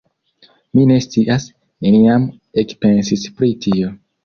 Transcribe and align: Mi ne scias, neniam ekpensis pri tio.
Mi 0.79 0.85
ne 0.91 0.97
scias, 1.07 1.45
neniam 1.87 2.27
ekpensis 2.65 3.29
pri 3.39 3.53
tio. 3.69 3.97